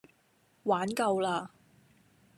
[0.63, 1.51] 玩夠啦